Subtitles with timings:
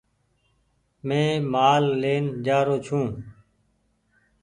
[1.07, 3.11] مينٚ مآل لين جآرو ڇوٚنٚ